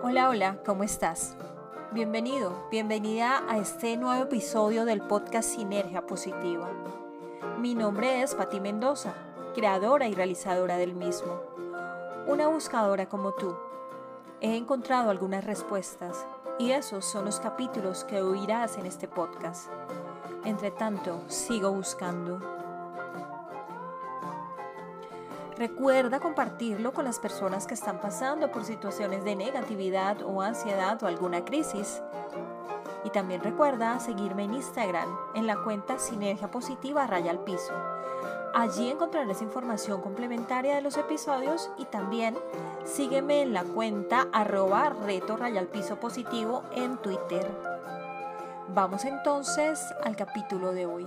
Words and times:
Hola, 0.00 0.28
hola, 0.28 0.58
¿cómo 0.64 0.84
estás? 0.84 1.36
Bienvenido, 1.90 2.68
bienvenida 2.70 3.42
a 3.48 3.58
este 3.58 3.96
nuevo 3.96 4.22
episodio 4.22 4.84
del 4.84 5.02
podcast 5.02 5.48
Sinergia 5.48 6.06
Positiva. 6.06 6.68
Mi 7.58 7.74
nombre 7.74 8.22
es 8.22 8.36
Patti 8.36 8.60
Mendoza, 8.60 9.12
creadora 9.56 10.06
y 10.06 10.14
realizadora 10.14 10.76
del 10.76 10.94
mismo. 10.94 11.42
Una 12.28 12.46
buscadora 12.46 13.08
como 13.08 13.32
tú. 13.32 13.56
He 14.40 14.56
encontrado 14.56 15.10
algunas 15.10 15.44
respuestas 15.44 16.24
y 16.60 16.70
esos 16.70 17.04
son 17.04 17.24
los 17.24 17.40
capítulos 17.40 18.04
que 18.04 18.22
oirás 18.22 18.78
en 18.78 18.86
este 18.86 19.08
podcast. 19.08 19.68
Entre 20.44 20.70
tanto, 20.70 21.22
sigo 21.26 21.72
buscando. 21.72 22.57
Recuerda 25.58 26.20
compartirlo 26.20 26.92
con 26.92 27.04
las 27.04 27.18
personas 27.18 27.66
que 27.66 27.74
están 27.74 28.00
pasando 28.00 28.52
por 28.52 28.64
situaciones 28.64 29.24
de 29.24 29.34
negatividad 29.34 30.22
o 30.22 30.40
ansiedad 30.40 31.02
o 31.02 31.08
alguna 31.08 31.44
crisis. 31.44 32.00
Y 33.04 33.10
también 33.10 33.42
recuerda 33.42 33.98
seguirme 33.98 34.44
en 34.44 34.54
Instagram 34.54 35.08
en 35.34 35.48
la 35.48 35.56
cuenta 35.56 35.98
Sinergia 35.98 36.48
Positiva 36.48 37.08
Raya 37.08 37.32
al 37.32 37.40
Piso. 37.40 37.74
Allí 38.54 38.88
encontrarás 38.88 39.42
información 39.42 40.00
complementaria 40.00 40.76
de 40.76 40.80
los 40.80 40.96
episodios 40.96 41.72
y 41.76 41.86
también 41.86 42.38
sígueme 42.84 43.42
en 43.42 43.52
la 43.52 43.64
cuenta 43.64 44.28
arroba 44.32 44.90
reto 44.90 45.36
raya 45.36 45.58
al 45.58 45.66
piso 45.66 45.98
positivo 45.98 46.62
en 46.76 46.98
Twitter. 46.98 47.50
Vamos 48.68 49.04
entonces 49.04 49.84
al 50.04 50.14
capítulo 50.14 50.72
de 50.72 50.86
hoy. 50.86 51.06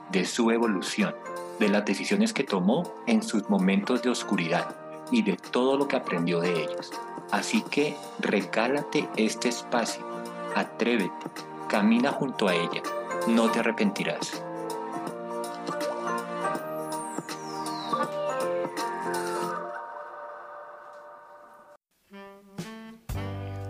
de 0.11 0.25
su 0.25 0.51
evolución, 0.51 1.15
de 1.59 1.69
las 1.69 1.85
decisiones 1.85 2.33
que 2.33 2.43
tomó 2.43 2.83
en 3.07 3.23
sus 3.23 3.49
momentos 3.49 4.01
de 4.01 4.09
oscuridad 4.09 4.75
y 5.11 5.21
de 5.21 5.37
todo 5.37 5.77
lo 5.77 5.87
que 5.87 5.95
aprendió 5.95 6.39
de 6.39 6.63
ellos. 6.63 6.91
Así 7.31 7.61
que 7.61 7.95
regálate 8.19 9.07
este 9.15 9.49
espacio, 9.49 10.03
atrévete, 10.55 11.27
camina 11.69 12.11
junto 12.11 12.47
a 12.47 12.55
ella, 12.55 12.81
no 13.27 13.49
te 13.49 13.59
arrepentirás. 13.59 14.43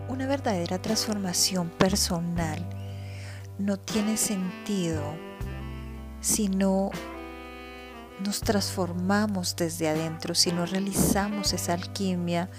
Una 0.08 0.28
verdadera 0.28 0.82
transformación 0.82 1.70
personal 1.70 2.66
no 3.60 3.78
tiene 3.78 4.18
sentido 4.18 5.04
si 6.22 6.48
no 6.48 6.92
nos 8.24 8.42
transformamos 8.42 9.56
desde 9.56 9.90
adentro, 9.90 10.36
si 10.36 10.52
no 10.52 10.66
realizamos 10.66 11.54
esa 11.54 11.74
alquimia 11.74 12.50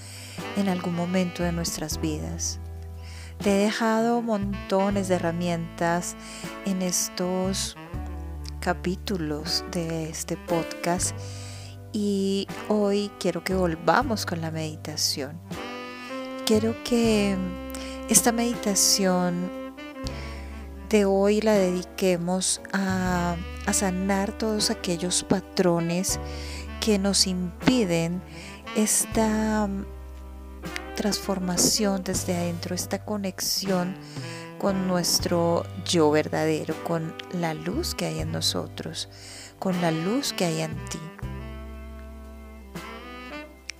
en 0.56 0.68
algún 0.68 0.94
momento 0.94 1.42
de 1.42 1.52
nuestras 1.52 2.00
vidas. 2.00 2.58
Te 3.38 3.50
he 3.50 3.64
dejado 3.64 4.22
montones 4.22 5.08
de 5.08 5.16
herramientas 5.16 6.16
en 6.66 6.82
estos 6.82 7.76
capítulos 8.60 9.64
de 9.72 10.10
este 10.10 10.36
podcast 10.36 11.16
y 11.92 12.46
hoy 12.68 13.10
quiero 13.18 13.42
que 13.42 13.54
volvamos 13.54 14.26
con 14.26 14.40
la 14.40 14.50
meditación. 14.50 15.40
Quiero 16.46 16.74
que 16.84 17.36
esta 18.08 18.32
meditación 18.32 19.50
de 20.88 21.04
hoy 21.04 21.40
la 21.40 21.54
dediquemos 21.54 22.60
a, 22.72 23.36
sanar 23.70 24.32
todos 24.32 24.70
aquellos 24.70 25.22
patrones 25.22 26.18
que 26.80 26.98
nos 26.98 27.26
impiden 27.26 28.20
esta 28.76 29.66
mm, 29.66 29.84
transformación 30.96 32.02
desde 32.02 32.36
adentro, 32.36 32.74
esta 32.74 33.04
conexión 33.04 33.94
con 34.58 34.86
nuestro 34.86 35.64
yo 35.84 36.10
verdadero, 36.10 36.74
con 36.84 37.14
la 37.32 37.54
luz 37.54 37.94
que 37.94 38.06
hay 38.06 38.20
en 38.20 38.32
nosotros, 38.32 39.08
con 39.58 39.80
la 39.80 39.90
luz 39.90 40.32
que 40.32 40.44
hay 40.44 40.60
en 40.62 40.74
ti. 40.86 40.98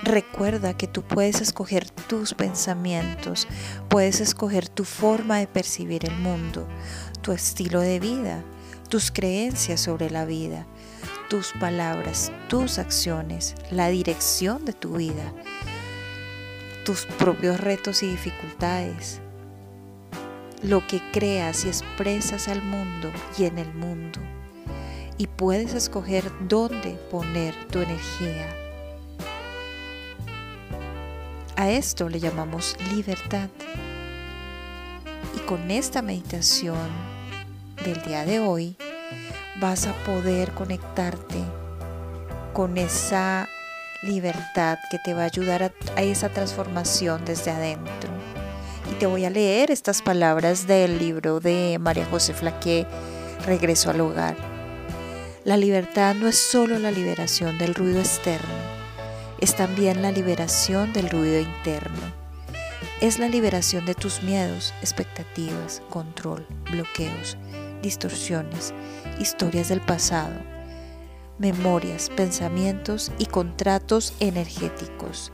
Recuerda 0.05 0.77
que 0.77 0.89
tú 0.89 1.03
puedes 1.03 1.41
escoger 1.41 1.89
tus 1.89 2.35
pensamientos, 2.35 3.47
puedes 3.89 4.21
escoger 4.21 4.69
tu 4.69 4.85
forma 4.85 5.39
de 5.39 5.47
percibir 5.47 6.05
el 6.05 6.17
mundo, 6.19 6.67
tu 7.21 7.31
estilo 7.31 7.81
de 7.81 8.01
vida, 8.01 8.43
tus 8.93 9.11
creencias 9.11 9.81
sobre 9.81 10.11
la 10.11 10.27
vida, 10.27 10.67
tus 11.31 11.53
palabras, 11.59 12.31
tus 12.51 12.79
acciones, 12.79 13.55
la 13.71 13.89
dirección 13.89 14.67
de 14.67 14.75
tu 14.75 14.99
vida, 14.99 15.33
tus 16.85 17.07
propios 17.07 17.59
retos 17.59 18.03
y 18.03 18.11
dificultades, 18.11 19.23
lo 20.63 20.87
que 20.87 21.01
creas 21.11 21.65
y 21.65 21.69
expresas 21.69 22.49
al 22.49 22.63
mundo 22.63 23.11
y 23.39 23.47
en 23.47 23.57
el 23.57 23.73
mundo. 23.73 24.21
Y 25.17 25.27
puedes 25.27 25.73
escoger 25.73 26.31
dónde 26.47 26.99
poner 27.11 27.55
tu 27.69 27.79
energía 27.79 28.47
a 31.57 31.71
esto 31.71 32.11
le 32.11 32.21
llamamos 32.21 32.77
libertad. 32.93 33.49
Y 35.35 35.39
con 35.47 35.71
esta 35.71 36.03
meditación 36.03 37.12
del 37.85 38.03
día 38.03 38.25
de 38.25 38.41
hoy 38.41 38.77
vas 39.61 39.87
a 39.87 39.93
poder 40.05 40.53
conectarte 40.53 41.39
con 42.53 42.79
esa 42.79 43.49
libertad 44.03 44.79
que 44.91 44.99
te 44.99 45.15
va 45.15 45.23
a 45.23 45.27
ayudar 45.27 45.73
a, 45.97 46.03
esa 46.03 46.29
transformación 46.29 47.25
desde 47.25 47.51
adentro. 47.51 48.11
Y 48.91 48.95
te 48.95 49.07
voy 49.07 49.25
a 49.25 49.31
leer 49.31 49.71
estas 49.71 50.03
palabras 50.03 50.67
del 50.67 50.99
libro 50.99 51.41
de 51.41 51.79
María 51.81 52.07
José 52.07 52.35
Flaque, 52.35 52.87
Regreso 53.47 53.91
al 53.91 54.01
hogar. 54.01 54.37
La 55.45 55.57
libertad 55.57 56.15
no 56.15 56.29
es 56.29 56.39
solo 56.39 56.79
la 56.79 56.91
liberación 56.91 57.59
del 57.59 57.75
ruido 57.75 57.99
externo, 57.99 58.55
es 59.41 59.57
también 59.57 60.03
la 60.03 60.13
liberación 60.13 60.93
del 60.93 61.11
ruido 61.11 61.41
interno. 61.41 62.23
Es 63.01 63.19
la 63.19 63.29
liberación 63.29 63.85
de 63.85 63.97
tus 63.97 64.23
miedos, 64.23 64.73
expectativas, 64.81 65.83
control, 65.91 66.47
bloqueos, 66.71 67.37
distorsiones, 67.83 68.73
historias 69.19 69.69
del 69.69 69.81
pasado, 69.81 70.35
memorias, 71.39 72.11
pensamientos 72.11 73.13
y 73.19 73.27
contratos 73.27 74.15
energéticos. 74.21 75.33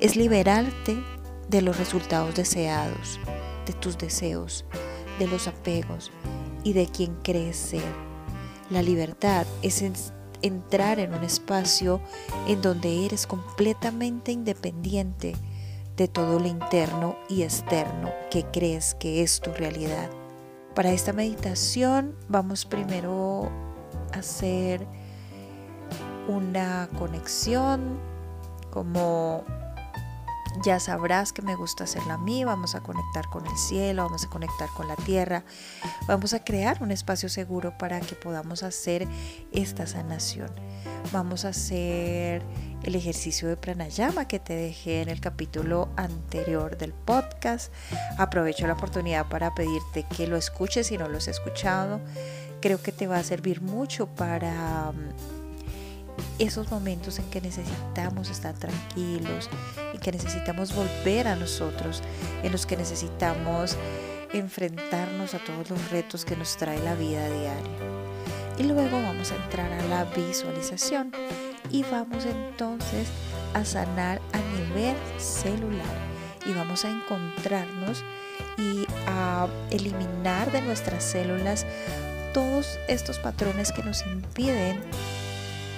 Es 0.00 0.16
liberarte 0.16 1.02
de 1.48 1.62
los 1.62 1.78
resultados 1.78 2.34
deseados, 2.34 3.20
de 3.66 3.72
tus 3.72 3.96
deseos, 3.96 4.64
de 5.18 5.26
los 5.26 5.46
apegos 5.46 6.10
y 6.64 6.72
de 6.72 6.86
quien 6.86 7.14
crees 7.22 7.56
ser. 7.56 8.04
La 8.70 8.82
libertad 8.82 9.46
es 9.62 9.84
entrar 10.42 10.98
en 10.98 11.14
un 11.14 11.22
espacio 11.22 12.00
en 12.48 12.60
donde 12.60 13.06
eres 13.06 13.26
completamente 13.26 14.32
independiente 14.32 15.34
de 15.96 16.08
todo 16.08 16.40
lo 16.40 16.46
interno 16.46 17.16
y 17.28 17.42
externo 17.42 18.12
que 18.30 18.44
crees 18.44 18.94
que 18.94 19.22
es 19.22 19.40
tu 19.40 19.52
realidad. 19.52 20.10
Para 20.74 20.90
esta 20.90 21.12
meditación 21.12 22.16
vamos 22.28 22.64
primero 22.64 23.48
a 24.12 24.18
hacer 24.18 24.86
una 26.26 26.88
conexión 26.98 28.00
como 28.72 29.44
ya 30.64 30.80
sabrás 30.80 31.32
que 31.32 31.42
me 31.42 31.54
gusta 31.54 31.84
hacerla 31.84 32.14
a 32.14 32.18
mí, 32.18 32.44
vamos 32.44 32.74
a 32.74 32.80
conectar 32.80 33.28
con 33.30 33.46
el 33.46 33.56
cielo, 33.56 34.04
vamos 34.04 34.24
a 34.24 34.30
conectar 34.30 34.68
con 34.70 34.88
la 34.88 34.96
tierra, 34.96 35.44
vamos 36.08 36.34
a 36.34 36.42
crear 36.42 36.82
un 36.82 36.90
espacio 36.90 37.28
seguro 37.28 37.76
para 37.78 38.00
que 38.00 38.16
podamos 38.16 38.62
hacer 38.62 39.06
esta 39.52 39.86
sanación. 39.86 40.50
Vamos 41.12 41.44
a 41.44 41.48
hacer 41.48 42.42
el 42.84 42.94
ejercicio 42.94 43.48
de 43.48 43.56
pranayama 43.56 44.28
que 44.28 44.38
te 44.38 44.54
dejé 44.54 45.02
en 45.02 45.08
el 45.08 45.20
capítulo 45.20 45.88
anterior 45.96 46.78
del 46.78 46.92
podcast. 46.92 47.72
Aprovecho 48.18 48.66
la 48.66 48.74
oportunidad 48.74 49.28
para 49.28 49.54
pedirte 49.54 50.04
que 50.16 50.26
lo 50.26 50.36
escuches 50.36 50.86
si 50.86 50.98
no 50.98 51.08
lo 51.08 51.18
has 51.18 51.28
escuchado 51.28 52.00
creo 52.64 52.80
que 52.80 52.92
te 52.92 53.06
va 53.06 53.18
a 53.18 53.22
servir 53.22 53.60
mucho 53.60 54.06
para 54.06 54.90
esos 56.38 56.70
momentos 56.70 57.18
en 57.18 57.28
que 57.28 57.42
necesitamos 57.42 58.30
estar 58.30 58.54
tranquilos, 58.54 59.50
y 59.92 59.98
que 59.98 60.10
necesitamos 60.10 60.74
volver 60.74 61.28
a 61.28 61.36
nosotros, 61.36 62.02
en 62.42 62.52
los 62.52 62.64
que 62.64 62.78
necesitamos 62.78 63.76
enfrentarnos 64.32 65.34
a 65.34 65.40
todos 65.44 65.68
los 65.68 65.90
retos 65.90 66.24
que 66.24 66.36
nos 66.36 66.56
trae 66.56 66.82
la 66.82 66.94
vida 66.94 67.28
diaria. 67.28 67.52
Y 68.56 68.62
luego 68.62 69.02
vamos 69.02 69.30
a 69.30 69.36
entrar 69.36 69.70
a 69.70 69.82
la 69.82 70.04
visualización 70.04 71.12
y 71.74 71.82
vamos 71.90 72.24
entonces 72.24 73.08
a 73.52 73.64
sanar 73.64 74.20
a 74.32 74.38
nivel 74.38 74.94
celular 75.18 75.84
y 76.46 76.52
vamos 76.52 76.84
a 76.84 76.90
encontrarnos 76.90 78.04
y 78.56 78.86
a 79.08 79.48
eliminar 79.72 80.52
de 80.52 80.62
nuestras 80.62 81.02
células 81.02 81.66
todos 82.32 82.78
estos 82.86 83.18
patrones 83.18 83.72
que 83.72 83.82
nos 83.82 84.06
impiden 84.06 84.80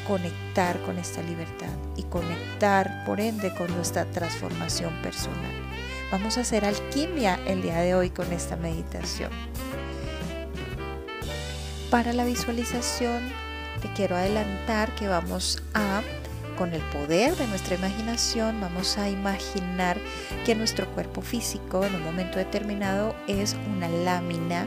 conectar 0.07 0.79
con 0.83 0.99
esta 0.99 1.23
libertad 1.23 1.73
y 1.97 2.03
conectar 2.03 3.05
por 3.07 3.19
ende 3.19 3.55
con 3.55 3.75
nuestra 3.75 4.05
transformación 4.05 5.01
personal. 5.01 5.51
Vamos 6.13 6.37
a 6.37 6.43
hacer 6.43 6.67
alquimia 6.67 7.41
el 7.47 7.63
día 7.63 7.79
de 7.79 7.95
hoy 7.95 8.11
con 8.11 8.31
esta 8.35 8.57
meditación. 8.57 9.31
Para 11.91 12.13
la 12.13 12.27
visualización 12.27 13.46
te 13.81 13.93
quiero 13.93 14.17
adelantar 14.17 14.95
que 14.95 15.09
vamos 15.09 15.63
a, 15.75 16.03
con 16.57 16.73
el 16.73 16.83
poder 16.83 17.37
de 17.37 17.47
nuestra 17.49 17.77
imaginación, 17.77 18.61
vamos 18.61 18.99
a 18.99 19.09
imaginar 19.09 19.99
que 20.45 20.55
nuestro 20.55 20.87
cuerpo 20.93 21.21
físico 21.21 21.85
en 21.85 21.95
un 21.95 22.05
momento 22.05 22.39
determinado 22.39 23.15
es 23.27 23.57
una 23.77 23.89
lámina 23.89 24.67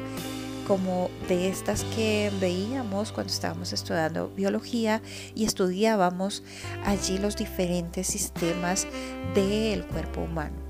como 0.68 1.10
de 1.28 1.50
estas 1.50 1.84
que 1.96 2.32
veíamos 2.40 3.12
cuando 3.12 3.34
estábamos 3.34 3.74
estudiando 3.74 4.30
biología 4.30 5.02
y 5.34 5.46
estudiábamos 5.46 6.44
allí 6.86 7.18
los 7.18 7.36
diferentes 7.36 8.06
sistemas 8.06 8.86
del 9.34 9.84
cuerpo 9.86 10.22
humano. 10.22 10.69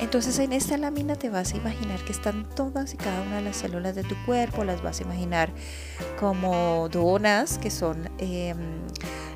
Entonces 0.00 0.38
en 0.38 0.52
esta 0.52 0.76
lámina 0.76 1.16
te 1.16 1.30
vas 1.30 1.54
a 1.54 1.56
imaginar 1.56 2.00
que 2.04 2.12
están 2.12 2.48
todas 2.54 2.94
y 2.94 2.96
cada 2.96 3.22
una 3.22 3.36
de 3.36 3.42
las 3.42 3.56
células 3.56 3.94
de 3.94 4.02
tu 4.02 4.16
cuerpo, 4.26 4.64
las 4.64 4.82
vas 4.82 5.00
a 5.00 5.04
imaginar 5.04 5.50
como 6.18 6.88
donas, 6.90 7.58
que 7.58 7.70
son 7.70 8.10
em, 8.18 8.56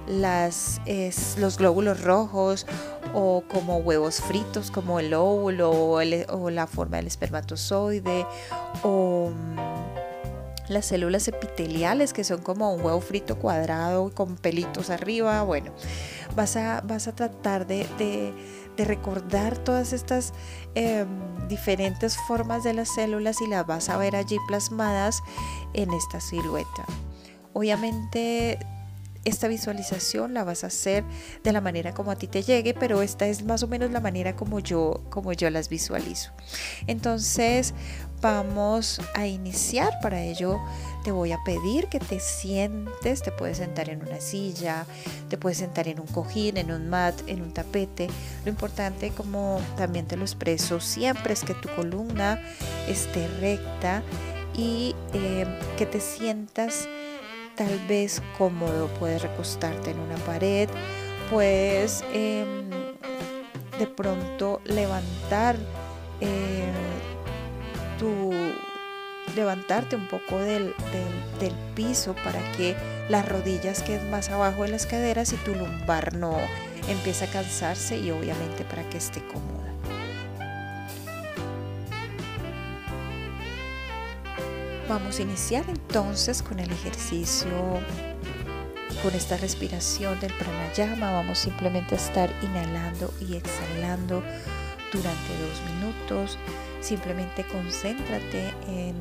los 0.07 1.59
glóbulos 1.59 2.03
rojos, 2.03 2.67
o 3.15 3.43
como 3.49 3.79
huevos 3.79 4.21
fritos, 4.21 4.71
como 4.71 5.01
el 5.01 5.15
óvulo 5.15 5.71
o, 5.71 6.51
la 6.51 6.67
forma 6.67 6.99
del 6.99 7.07
espermatozoide, 7.07 8.27
o 8.83 9.31
las 10.69 10.87
células 10.87 11.27
epiteliales, 11.29 12.13
que 12.13 12.25
son 12.25 12.43
como 12.43 12.73
un 12.73 12.85
huevo 12.85 13.01
frito 13.01 13.39
cuadrado 13.39 14.13
con 14.15 14.37
pelitos 14.37 14.91
arriba. 14.91 15.43
Bueno, 15.43 15.73
vas 16.37 16.57
a, 16.57 16.83
vas 16.83 17.09
a 17.09 17.15
tratar 17.15 17.67
de, 17.67 18.35
recordar 18.85 19.59
todas 19.59 19.93
estas 19.93 20.33
em, 20.75 21.09
diferentes 21.49 22.17
formas 22.17 22.65
de 22.65 22.75
las 22.75 22.95
células 22.95 23.41
y 23.41 23.47
las 23.47 23.67
vas 23.67 23.89
a 23.89 23.97
ver 23.97 24.17
allí 24.17 24.37
plasmadas 24.47 25.23
en 25.75 25.93
esta 25.93 26.21
silueta. 26.21 26.87
Obviamente 27.53 28.59
esta 29.25 29.49
visualización 29.49 30.33
la 30.35 30.45
vas 30.45 30.65
a 30.65 30.69
hacer 30.69 31.05
de 31.45 31.53
la 31.53 31.61
manera 31.61 31.93
como 31.93 32.11
a 32.11 32.17
ti 32.17 32.27
te 32.27 32.43
llegue, 32.43 32.75
pero 32.75 33.03
esta 33.03 33.27
es 33.27 33.45
más 33.45 33.63
o 33.63 33.69
menos 33.69 33.91
la 33.91 34.01
manera 34.01 34.37
como 34.37 34.61
yo, 34.61 35.03
como 35.11 35.33
yo 35.33 35.51
las 35.51 35.69
visualizo. 35.69 36.33
Entonces 36.87 37.75
vamos 38.21 39.01
a 39.15 39.27
iniciar. 39.27 39.99
Para 40.01 40.23
ello 40.23 40.59
te 41.05 41.13
voy 41.13 41.33
a 41.33 41.39
pedir 41.45 41.89
que 41.89 42.01
te 42.01 42.21
sientes, 42.21 43.23
te 43.23 43.33
puedes 43.33 43.59
sentar 43.59 43.89
en 43.89 44.03
una 44.03 44.21
silla, 44.21 44.87
te 45.29 45.39
puedes 45.39 45.59
sentar 45.59 45.89
en 45.89 46.01
un 46.01 46.07
cojín, 46.07 46.57
en 46.57 46.71
un 46.73 46.89
mat, 46.89 47.15
en 47.27 47.43
un 47.43 47.53
tapete. 47.53 48.09
Lo 48.45 48.51
importante, 48.51 49.11
como 49.11 49.61
también 49.77 50.07
te 50.07 50.17
lo 50.17 50.25
expreso 50.25 50.81
siempre, 50.81 51.33
es 51.33 51.45
que 51.45 51.55
tu 51.55 51.69
columna 51.75 52.41
esté 52.89 53.29
recta 53.41 54.03
y 54.55 54.95
eh, 55.13 55.47
que 55.77 55.87
te 55.87 56.01
sientas 56.01 56.89
tal 57.57 57.79
vez 57.89 58.23
cómodo, 58.37 58.89
puedes 58.99 59.23
recostarte 59.23 59.91
en 59.91 59.99
una 59.99 60.17
pared, 60.19 60.69
puedes 61.29 62.05
em, 62.13 62.71
de 63.79 63.87
pronto 63.87 64.61
levantar 64.65 65.57
eh, 66.21 66.73
tu 67.99 68.33
levantarte 69.37 69.97
un 69.97 70.09
poco 70.09 70.39
del, 70.39 70.75
del, 71.41 71.53
piso 71.75 72.15
para 72.25 72.41
que 72.53 72.77
las 73.09 73.29
rodillas 73.29 73.83
queden 73.83 74.11
más 74.11 74.31
abajo 74.31 74.63
de 74.65 74.71
las 74.71 74.87
caderas 74.87 75.33
y 75.33 75.37
tu 75.37 75.55
lumbar 75.55 76.15
no 76.17 76.37
empiece 76.89 77.27
a 77.27 77.29
cansarse 77.29 77.99
y 77.99 78.11
obviamente 78.11 78.65
para 78.65 78.89
que 78.89 78.99
esté 78.99 79.23
cómoda. 79.27 79.69
Vamos 84.89 85.19
a 85.19 85.23
iniciar 85.23 85.65
entonces 85.69 86.43
con 86.43 86.59
el 86.59 86.71
ejercicio, 86.73 87.51
con 89.03 89.15
esta 89.15 89.37
respiración 89.37 90.19
del 90.19 90.33
pranayama. 90.33 91.13
Vamos 91.13 91.39
simplemente 91.39 91.95
a 91.95 91.99
estar 91.99 92.33
inhalando 92.43 93.13
y 93.21 93.37
exhalando 93.37 94.23
durante 94.93 95.33
dos 95.39 95.75
minutos. 95.75 96.39
Simplemente 96.81 97.45
concéntrate 97.45 98.53
en, 98.69 98.97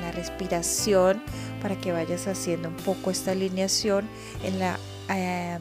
la 0.00 0.12
respiración 0.12 1.22
para 1.60 1.78
que 1.78 1.92
vayas 1.92 2.26
haciendo 2.26 2.68
un 2.68 2.76
poco 2.76 3.10
esta 3.10 3.32
alineación 3.32 4.08
en 4.42 4.58
la 4.58 4.78
em, 5.10 5.60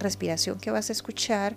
respiración 0.00 0.58
que 0.58 0.72
vas 0.72 0.90
a 0.90 0.92
escuchar 0.92 1.54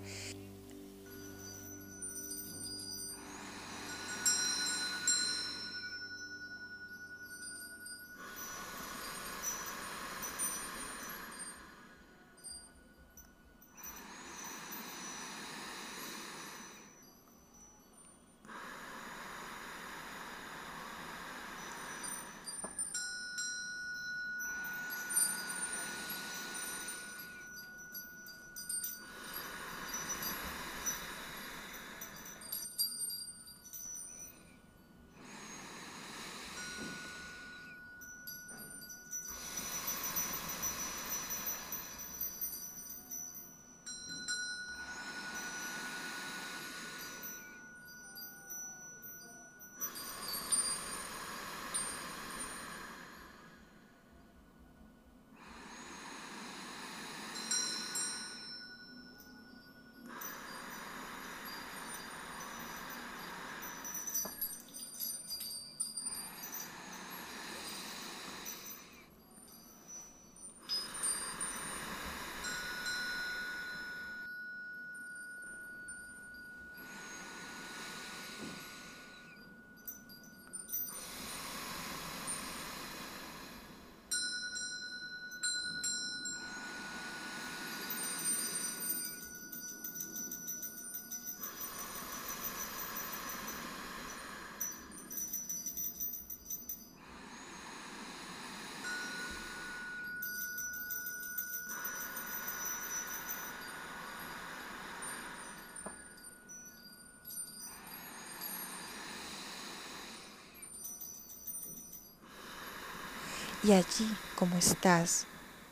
Y 113.64 113.72
allí, 113.72 114.14
como 114.34 114.58
estás, 114.58 115.26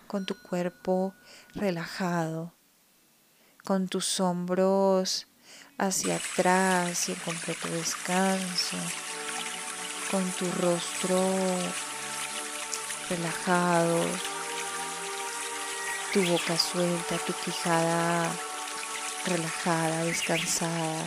con 0.06 0.25
tu 0.25 0.34
cuerpo 0.40 1.12
relajado, 1.54 2.54
con 3.64 3.87
tus 3.87 4.18
hombros 4.18 5.26
hacia 5.76 6.16
atrás 6.16 7.11
y 7.11 7.12
en 7.12 7.18
completo 7.18 7.68
descanso, 7.68 8.78
con 10.11 10.25
tu 10.32 10.50
rostro 10.52 11.18
relajado, 13.11 14.02
tu 16.14 16.25
boca 16.25 16.56
suelta, 16.56 17.18
tu 17.26 17.34
quijada 17.44 18.26
relajada, 19.26 20.04
descansada, 20.04 21.04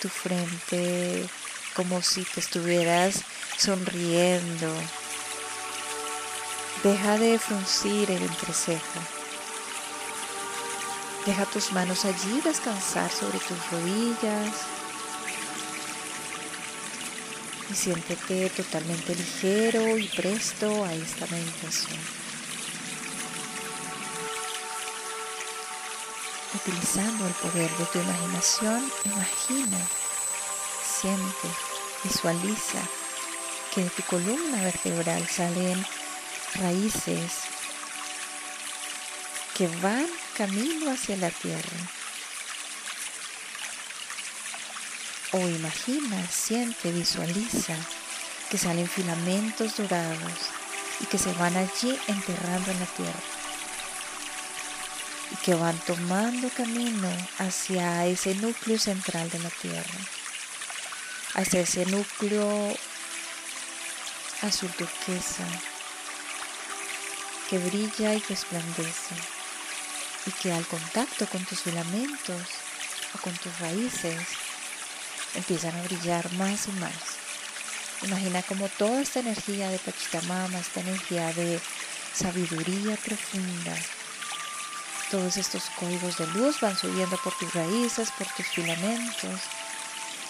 tu 0.00 0.08
frente 0.08 1.28
como 1.74 2.00
si 2.00 2.22
te 2.22 2.38
estuvieras 2.38 3.24
sonriendo. 3.58 4.72
Deja 6.82 7.18
de 7.18 7.38
fruncir 7.38 8.10
el 8.10 8.22
entrecejo. 8.22 9.00
Deja 11.26 11.44
tus 11.44 11.72
manos 11.72 12.06
allí 12.06 12.40
descansar 12.42 13.10
sobre 13.10 13.38
tus 13.38 13.70
rodillas 13.70 14.54
y 17.70 17.74
siéntete 17.74 18.48
totalmente 18.48 19.14
ligero 19.14 19.98
y 19.98 20.08
presto 20.08 20.84
a 20.86 20.94
esta 20.94 21.26
meditación. 21.26 22.00
Utilizando 26.54 27.26
el 27.26 27.34
poder 27.34 27.70
de 27.76 27.84
tu 27.92 27.98
imaginación, 27.98 28.90
imagina, 29.04 29.78
siente, 30.82 31.48
visualiza 32.04 32.80
que 33.74 33.84
de 33.84 33.90
tu 33.90 34.02
columna 34.04 34.62
vertebral 34.62 35.28
salen 35.28 35.84
raíces 36.54 37.32
que 39.56 39.68
van 39.82 40.06
camino 40.36 40.90
hacia 40.90 41.16
la 41.16 41.30
tierra. 41.30 41.76
O 45.32 45.38
imagina, 45.38 46.26
siente, 46.28 46.90
visualiza 46.90 47.76
que 48.50 48.58
salen 48.58 48.88
filamentos 48.88 49.76
dorados 49.76 50.32
y 51.00 51.04
que 51.04 51.18
se 51.18 51.32
van 51.34 51.56
allí 51.56 51.98
enterrando 52.08 52.70
en 52.70 52.80
la 52.80 52.86
tierra. 52.86 53.22
Y 55.30 55.36
que 55.44 55.54
van 55.54 55.78
tomando 55.80 56.48
camino 56.48 57.08
hacia 57.38 58.06
ese 58.06 58.34
núcleo 58.36 58.78
central 58.78 59.30
de 59.30 59.38
la 59.38 59.50
tierra. 59.50 60.00
Hacia 61.34 61.60
ese 61.60 61.86
núcleo 61.86 62.76
azul 64.42 64.70
turquesa 64.70 65.44
que 67.50 67.58
brilla 67.58 68.14
y 68.14 68.20
resplandece 68.20 69.16
y 70.24 70.30
que 70.30 70.52
al 70.52 70.64
contacto 70.68 71.26
con 71.26 71.44
tus 71.44 71.58
filamentos 71.62 72.42
o 73.12 73.18
con 73.20 73.34
tus 73.38 73.58
raíces 73.58 74.20
empiezan 75.34 75.74
a 75.74 75.82
brillar 75.82 76.32
más 76.34 76.68
y 76.68 76.72
más. 76.72 76.92
Imagina 78.02 78.42
como 78.44 78.68
toda 78.68 79.02
esta 79.02 79.18
energía 79.18 79.68
de 79.68 79.80
Pachamama, 79.80 80.60
esta 80.60 80.80
energía 80.80 81.32
de 81.32 81.60
sabiduría 82.14 82.96
profunda, 82.96 83.76
todos 85.10 85.36
estos 85.36 85.64
códigos 85.70 86.18
de 86.18 86.28
luz 86.28 86.60
van 86.60 86.78
subiendo 86.78 87.16
por 87.16 87.36
tus 87.36 87.52
raíces, 87.52 88.12
por 88.12 88.28
tus 88.28 88.46
filamentos 88.46 89.40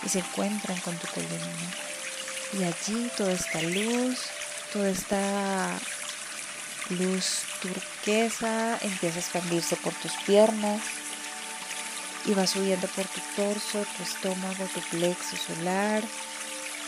y 0.02 0.08
se 0.08 0.20
encuentran 0.20 0.80
con 0.80 0.96
tu 0.96 1.06
columna. 1.08 1.70
Y 2.58 2.64
allí 2.64 3.10
toda 3.14 3.32
esta 3.32 3.60
luz, 3.60 4.18
toda 4.72 4.88
esta 4.88 5.78
luz 6.90 7.42
turquesa 7.62 8.78
empieza 8.80 9.16
a 9.16 9.20
expandirse 9.20 9.76
por 9.76 9.92
tus 9.94 10.12
piernas 10.26 10.80
y 12.26 12.34
va 12.34 12.46
subiendo 12.46 12.86
por 12.88 13.06
tu 13.06 13.20
torso, 13.36 13.84
tu 13.96 14.02
estómago, 14.02 14.64
tu 14.74 14.80
plexo 14.96 15.36
solar, 15.36 16.02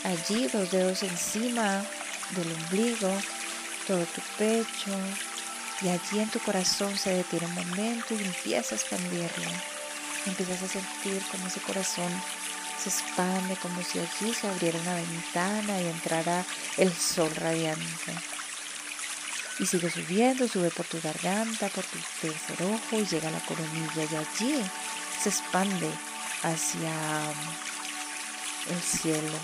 allí 0.03 0.47
dos 0.47 0.69
dedos 0.71 1.03
encima 1.03 1.83
del 2.31 2.51
ombligo, 2.51 3.09
todo 3.87 4.05
tu 4.05 4.21
pecho 4.37 4.91
y 5.81 5.89
allí 5.89 6.19
en 6.19 6.29
tu 6.29 6.39
corazón 6.39 6.97
se 6.97 7.11
detiene 7.11 7.47
un 7.47 7.55
momento 7.55 8.13
y 8.13 8.23
empieza 8.23 8.75
a 8.75 8.77
expandirlo. 8.77 9.49
Empiezas 10.25 10.61
a 10.63 10.67
sentir 10.67 11.21
como 11.31 11.47
ese 11.47 11.59
corazón 11.61 12.11
se 12.81 12.89
expande, 12.89 13.55
como 13.57 13.81
si 13.81 13.99
allí 13.99 14.33
se 14.33 14.47
abriera 14.47 14.79
una 14.79 14.95
ventana 14.95 15.81
y 15.81 15.87
entrara 15.87 16.45
el 16.77 16.93
sol 16.93 17.33
radiante. 17.35 18.13
Y 19.59 19.65
sigue 19.65 19.89
subiendo, 19.89 20.47
sube 20.47 20.71
por 20.71 20.85
tu 20.85 20.99
garganta, 21.01 21.69
por 21.69 21.83
tu 21.83 21.97
tercer 22.21 22.63
ojo 22.63 22.99
y 22.99 23.05
llega 23.05 23.27
a 23.27 23.31
la 23.31 23.39
coronilla 23.41 24.03
y 24.11 24.15
allí 24.15 24.61
se 25.21 25.29
expande 25.29 25.89
hacia 26.41 26.89
um, 26.89 28.73
el 28.73 28.81
cielo, 28.81 29.37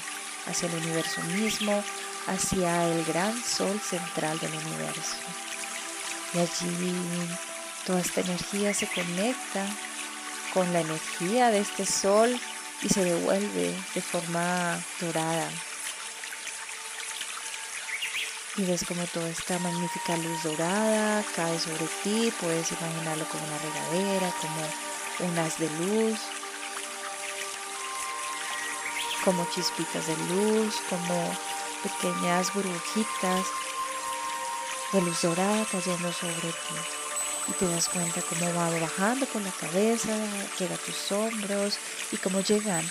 hacia 0.47 0.67
el 0.67 0.75
universo 0.75 1.21
mismo, 1.21 1.83
hacia 2.27 2.87
el 2.87 3.05
gran 3.05 3.33
sol 3.43 3.79
central 3.79 4.39
del 4.39 4.51
universo. 4.51 5.17
Y 6.33 6.39
allí 6.39 6.95
toda 7.85 8.01
esta 8.01 8.21
energía 8.21 8.73
se 8.73 8.87
conecta 8.87 9.65
con 10.53 10.71
la 10.73 10.81
energía 10.81 11.51
de 11.51 11.59
este 11.59 11.85
sol 11.85 12.39
y 12.81 12.89
se 12.89 13.03
devuelve 13.03 13.75
de 13.93 14.01
forma 14.01 14.79
dorada 14.99 15.49
y 18.57 18.63
ves 18.63 18.83
como 18.85 19.03
toda 19.05 19.29
esta 19.29 19.59
magnífica 19.59 20.17
luz 20.17 20.43
dorada 20.43 21.23
cae 21.35 21.59
sobre 21.59 21.87
ti, 22.03 22.33
puedes 22.39 22.71
imaginarlo 22.71 23.25
como 23.29 23.43
una 23.45 23.57
regadera, 23.57 24.31
como 24.41 25.29
un 25.29 25.39
haz 25.39 25.59
de 25.59 25.69
luz, 25.69 26.19
como 29.23 29.47
chispitas 29.53 30.07
de 30.07 30.17
luz, 30.17 30.75
como 30.89 31.37
pequeñas 31.83 32.53
burbujitas 32.53 33.45
de 34.93 35.01
luz 35.01 35.21
dorada 35.21 35.65
cayendo 35.71 36.11
sobre 36.11 36.49
ti. 36.51 36.75
Y 37.47 37.51
te 37.53 37.67
das 37.67 37.89
cuenta 37.89 38.21
cómo 38.21 38.53
va 38.53 38.69
bajando 38.79 39.25
con 39.27 39.43
la 39.43 39.51
cabeza, 39.51 40.15
llega 40.59 40.75
a 40.75 40.77
tus 40.77 41.11
hombros 41.11 41.77
y 42.11 42.17
cómo 42.17 42.41
llegan 42.41 42.85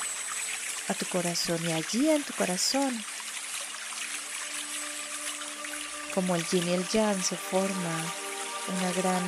a 0.88 0.94
tu 0.94 1.06
corazón. 1.06 1.60
Y 1.64 1.72
allí 1.72 2.10
en 2.10 2.24
tu 2.24 2.32
corazón 2.34 3.04
como 6.14 6.36
el 6.36 6.46
yin 6.46 6.68
y 6.68 6.72
el 6.74 6.88
yang 6.88 7.22
se 7.22 7.36
forma 7.36 7.94
una 8.68 8.92
gran 8.92 9.22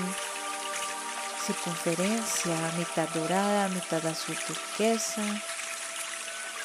circunferencia, 1.46 2.54
mitad 2.76 3.08
dorada, 3.10 3.68
mitad 3.68 4.04
azul 4.06 4.36
turquesa. 4.46 5.22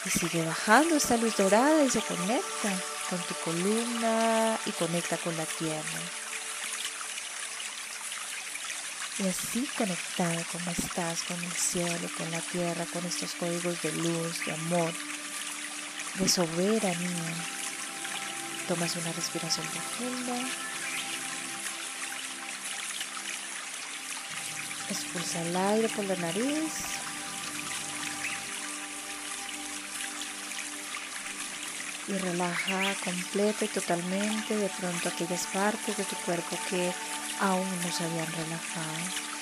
Y 0.05 0.09
sigue 0.09 0.45
bajando 0.45 0.95
esta 0.97 1.17
luz 1.17 1.35
dorada 1.35 1.83
y 1.83 1.89
se 1.89 2.01
conecta 2.01 2.71
con 3.09 3.19
tu 3.19 3.33
columna 3.43 4.57
y 4.65 4.71
conecta 4.71 5.17
con 5.17 5.35
la 5.35 5.45
tierra. 5.45 5.99
Y 9.17 9.27
así 9.27 9.67
conectada 9.77 10.43
como 10.51 10.71
estás 10.71 11.23
con 11.23 11.41
el 11.41 11.51
cielo, 11.53 12.09
con 12.17 12.29
la 12.31 12.41
tierra, 12.41 12.85
con 12.91 13.05
estos 13.05 13.33
códigos 13.35 13.81
de 13.81 13.93
luz, 13.93 14.45
de 14.45 14.51
amor, 14.51 14.93
de 16.15 16.27
soberanía, 16.27 17.35
Tomas 18.67 18.95
una 18.95 19.11
respiración 19.11 19.63
profunda. 19.67 20.35
Expulsa 24.89 25.41
el 25.43 25.55
aire 25.55 25.89
por 25.89 26.05
la 26.05 26.15
nariz. 26.15 26.73
Y 32.07 32.13
relaja 32.13 32.95
completa 33.03 33.65
y 33.65 33.67
totalmente 33.67 34.55
de 34.55 34.69
pronto 34.79 35.09
aquellas 35.09 35.45
partes 35.47 35.97
de 35.97 36.03
tu 36.03 36.15
cuerpo 36.17 36.57
que 36.67 36.91
aún 37.39 37.69
no 37.83 37.91
se 37.91 38.03
habían 38.03 38.31
relajado. 38.31 39.34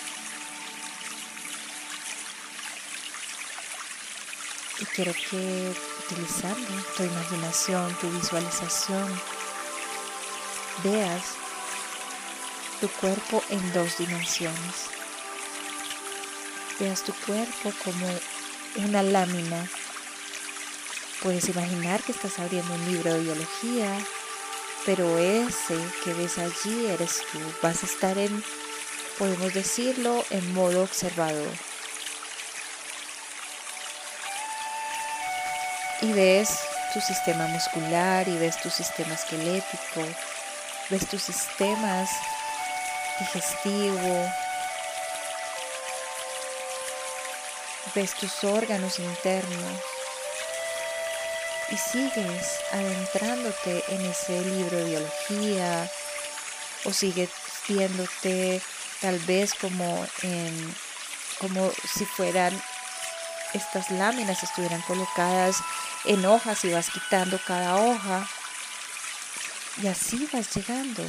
Y 4.84 4.86
quiero 4.88 5.13
que 5.13 5.74
utilizando 6.04 6.68
tu 6.98 7.04
imaginación, 7.04 7.96
tu 8.02 8.10
visualización, 8.10 9.08
veas 10.84 11.24
tu 12.82 12.90
cuerpo 12.90 13.42
en 13.50 13.72
dos 13.72 13.98
dimensiones. 13.98 14.90
Veas 16.82 17.02
tu 17.04 17.13
cuerpo 17.25 17.72
como 17.82 18.06
una 18.86 19.04
lámina. 19.04 19.70
Puedes 21.22 21.48
imaginar 21.48 22.04
que 22.04 22.12
estás 22.12 22.38
abriendo 22.40 22.74
un 22.74 22.86
libro 22.86 23.13
de 23.13 23.22
biología, 23.22 23.98
pero 24.86 25.18
ese 25.18 25.78
que 26.04 26.13
ves 26.13 26.38
allí 26.40 26.88
eres 26.88 27.22
tú. 27.32 27.40
Vas 27.62 27.84
a 27.84 27.86
estar 27.86 28.18
en, 28.18 28.44
podemos 29.18 29.54
decirlo, 29.54 30.25
en 30.30 30.54
modo 30.54 30.84
observador. 30.84 31.73
Y 36.03 36.13
ves 36.13 36.60
tu 36.93 37.01
sistema 37.01 37.48
muscular 37.48 38.27
y 38.27 38.38
ves 38.38 38.62
tu 38.62 38.69
sistema 38.69 39.15
esquelético 39.15 40.05
ves 40.89 41.07
tus 41.07 41.24
sistemas 41.24 42.10
digestivo, 43.19 44.31
ves 47.95 48.13
tus 48.15 48.43
órganos 48.43 49.00
internos 49.00 49.79
y 51.69 51.77
sigues 51.77 52.60
adentrándote 52.72 53.83
en 53.88 54.05
ese 54.05 54.41
libro 54.41 54.77
de 54.77 54.86
biología 54.86 55.89
o 56.86 56.91
sigues 56.91 57.29
viéndote 57.67 58.62
tal 59.01 59.17
vez 59.19 59.53
como 59.53 60.05
en 60.24 60.75
como 61.39 61.72
si 61.72 62.05
fueran 62.05 62.53
estas 63.53 63.91
láminas 63.91 64.43
estuvieran 64.43 64.81
colocadas 64.81 65.57
en 66.05 66.25
hojas 66.25 66.63
y 66.65 66.72
vas 66.72 66.89
quitando 66.89 67.39
cada 67.45 67.75
hoja 67.75 68.27
y 69.81 69.88
así 69.88 70.27
vas 70.31 70.55
llegando 70.55 71.03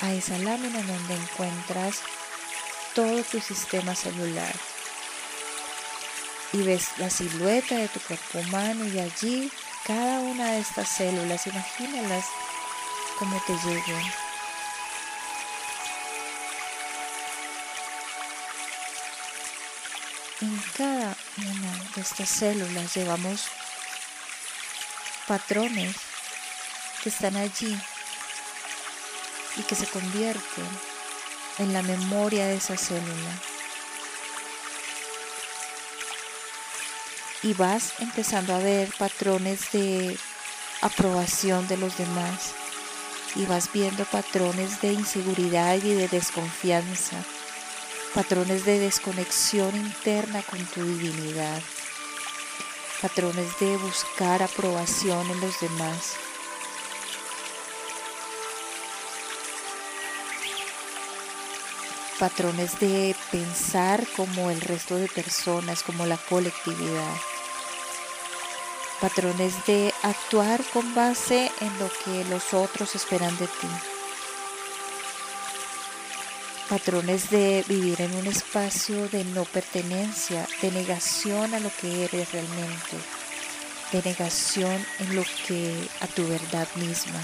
a 0.00 0.12
esa 0.12 0.38
lámina 0.38 0.82
donde 0.82 1.14
encuentras 1.14 2.00
todo 2.94 3.22
tu 3.24 3.40
sistema 3.40 3.94
celular 3.94 4.54
y 6.52 6.62
ves 6.62 6.86
la 6.98 7.10
silueta 7.10 7.74
de 7.74 7.88
tu 7.88 8.00
cuerpo 8.00 8.38
humano 8.38 8.86
y 8.86 9.00
allí 9.00 9.50
cada 9.84 10.20
una 10.20 10.52
de 10.52 10.60
estas 10.60 10.88
células, 10.88 11.46
imagínalas 11.46 12.24
como 13.18 13.38
te 13.40 13.52
lleguen. 13.54 14.23
Cada 20.76 21.16
una 21.38 21.84
de 21.94 22.00
estas 22.00 22.28
células 22.28 22.94
llevamos 22.94 23.42
patrones 25.26 25.94
que 27.02 27.10
están 27.10 27.36
allí 27.36 27.78
y 29.56 29.62
que 29.62 29.74
se 29.74 29.86
convierten 29.86 30.66
en 31.58 31.72
la 31.72 31.82
memoria 31.82 32.46
de 32.46 32.56
esa 32.56 32.76
célula. 32.76 33.32
Y 37.42 37.52
vas 37.54 37.92
empezando 38.00 38.54
a 38.54 38.58
ver 38.58 38.88
patrones 38.98 39.70
de 39.70 40.18
aprobación 40.80 41.68
de 41.68 41.76
los 41.76 41.96
demás. 41.98 42.52
Y 43.36 43.46
vas 43.46 43.70
viendo 43.72 44.04
patrones 44.04 44.80
de 44.80 44.92
inseguridad 44.92 45.76
y 45.76 45.94
de 45.94 46.08
desconfianza. 46.08 47.16
Patrones 48.14 48.64
de 48.64 48.78
desconexión 48.78 49.74
interna 49.74 50.42
con 50.42 50.64
tu 50.66 50.84
divinidad. 50.84 51.60
Patrones 53.02 53.58
de 53.58 53.76
buscar 53.76 54.42
aprobación 54.42 55.28
en 55.30 55.40
los 55.40 55.60
demás 55.60 56.16
patrones 62.18 62.78
de 62.78 63.14
pensar 63.30 64.06
como 64.16 64.50
el 64.50 64.60
resto 64.60 64.96
de 64.96 65.08
personas, 65.08 65.82
como 65.82 66.06
la 66.06 66.16
colectividad, 66.16 67.16
patrones 69.00 69.54
de 69.66 69.92
actuar 70.02 70.62
con 70.72 70.94
base 70.94 71.50
en 71.60 71.78
lo 71.78 71.90
que 72.04 72.24
los 72.30 72.54
otros 72.54 72.94
esperan 72.94 73.36
de 73.38 73.46
ti, 73.46 73.68
patrones 76.68 77.30
de 77.30 77.64
vivir 77.68 78.00
en 78.00 78.14
un 78.16 78.26
espacio 78.26 79.08
de 79.08 79.24
no 79.24 79.44
pertenencia, 79.44 80.46
de 80.62 80.70
negación 80.70 81.54
a 81.54 81.60
lo 81.60 81.70
que 81.80 82.04
eres 82.04 82.32
realmente, 82.32 82.96
de 83.92 84.02
negación 84.02 84.84
en 85.00 85.16
lo 85.16 85.24
que 85.46 85.88
a 86.00 86.06
tu 86.06 86.26
verdad 86.26 86.68
misma. 86.76 87.20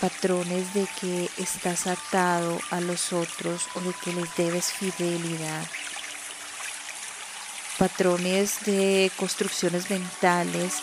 patrones 0.00 0.72
de 0.74 0.86
que 1.00 1.28
estás 1.38 1.86
atado 1.86 2.60
a 2.70 2.80
los 2.80 3.14
otros 3.14 3.66
o 3.74 3.80
de 3.80 3.94
que 3.94 4.12
les 4.12 4.36
debes 4.36 4.70
fidelidad, 4.70 5.64
patrones 7.78 8.64
de 8.66 9.10
construcciones 9.16 9.90
mentales 9.90 10.74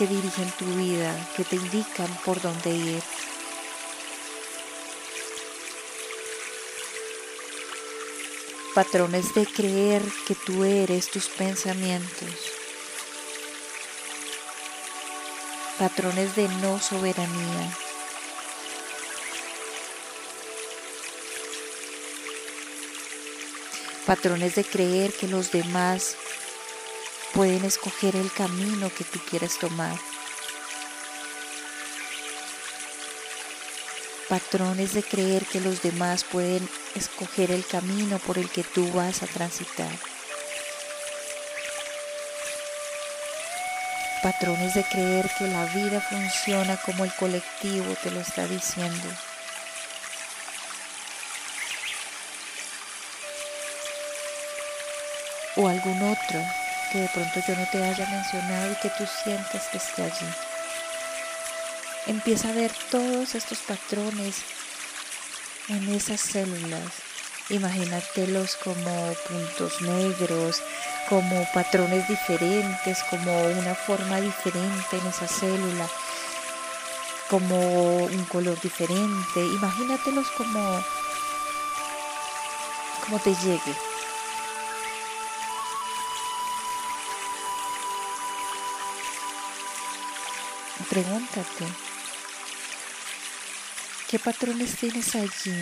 que 0.00 0.08
dirigen 0.08 0.50
tu 0.58 0.64
vida, 0.64 1.14
que 1.36 1.44
te 1.44 1.54
indican 1.54 2.08
por 2.24 2.40
dónde 2.40 2.70
ir. 2.70 3.02
Patrones 8.74 9.32
de 9.34 9.46
creer 9.46 10.02
que 10.26 10.34
tú 10.34 10.64
eres 10.64 11.08
tus 11.08 11.28
pensamientos 11.28 12.60
patrones 15.80 16.36
de 16.36 16.46
no 16.46 16.78
soberanía. 16.78 17.74
Patrones 24.04 24.56
de 24.56 24.64
creer 24.64 25.10
que 25.14 25.26
los 25.26 25.50
demás 25.52 26.16
pueden 27.34 27.64
escoger 27.64 28.16
el 28.16 28.30
camino 28.32 28.90
que 28.96 29.04
tú 29.04 29.18
quieres 29.28 29.58
tomar. 29.58 29.96
Patrones 34.28 34.94
de 34.94 35.02
creer 35.02 35.44
que 35.46 35.60
los 35.60 35.82
demás 35.82 36.24
pueden 36.24 36.68
escoger 36.94 37.50
el 37.50 37.66
camino 37.66 38.18
por 38.18 38.38
el 38.38 38.48
que 38.48 38.62
tú 38.62 38.90
vas 38.92 39.22
a 39.22 39.26
transitar. 39.26 39.90
patrones 44.22 44.74
de 44.74 44.84
creer 44.84 45.30
que 45.38 45.46
la 45.46 45.64
vida 45.66 46.00
funciona 46.00 46.76
como 46.84 47.04
el 47.04 47.14
colectivo 47.14 47.94
te 48.02 48.10
lo 48.10 48.20
está 48.20 48.46
diciendo. 48.46 49.08
O 55.56 55.68
algún 55.68 56.02
otro 56.02 56.40
que 56.90 56.98
de 56.98 57.08
pronto 57.08 57.40
yo 57.46 57.56
no 57.56 57.66
te 57.66 57.82
haya 57.82 58.06
mencionado 58.06 58.72
y 58.72 58.76
que 58.76 58.90
tú 58.90 59.04
sientes 59.22 59.62
que 59.70 59.78
esté 59.78 60.02
allí. 60.02 60.26
Empieza 62.06 62.48
a 62.48 62.52
ver 62.52 62.72
todos 62.90 63.34
estos 63.34 63.58
patrones 63.58 64.36
en 65.68 65.94
esas 65.94 66.20
células. 66.20 66.82
Imagínatelos 67.50 68.56
como 68.56 69.14
puntos 69.28 69.82
negros, 69.82 70.62
como 71.08 71.46
patrones 71.52 72.08
diferentes, 72.08 73.02
como 73.10 73.42
una 73.42 73.74
forma 73.74 74.20
diferente 74.20 74.96
en 74.96 75.06
esa 75.06 75.28
célula, 75.28 75.88
como 77.28 78.04
un 78.04 78.24
color 78.24 78.60
diferente. 78.60 79.40
Imagínatelos 79.54 80.30
como, 80.32 80.84
como 83.04 83.18
te 83.18 83.34
llegue. 83.34 83.89
Pregúntate, 91.00 91.64
¿qué 94.10 94.18
patrones 94.18 94.76
tienes 94.76 95.14
allí 95.14 95.56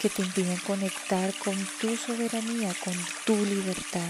que 0.00 0.08
te 0.08 0.22
impiden 0.22 0.56
conectar 0.60 1.34
con 1.34 1.54
tu 1.78 1.94
soberanía, 1.98 2.74
con 2.82 2.94
tu 3.26 3.36
libertad, 3.44 4.08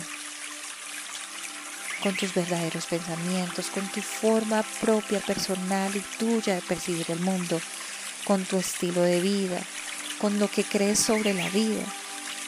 con 2.01 2.15
tus 2.15 2.33
verdaderos 2.33 2.87
pensamientos, 2.87 3.71
con 3.71 3.85
tu 3.89 4.01
forma 4.03 4.63
propia, 4.81 5.19
personal 5.19 5.91
y 5.97 6.01
tuya 6.17 6.55
de 6.55 6.63
percibir 6.63 7.11
el 7.11 7.19
mundo, 7.19 7.61
con 8.23 8.45
tu 8.45 8.61
estilo 8.61 9.03
de 9.03 9.21
vida, 9.21 9.61
con 10.21 10.39
lo 10.39 10.49
que 10.49 10.63
crees 10.63 11.01
sobre 11.01 11.35
la 11.35 11.49
vida, 11.49 11.85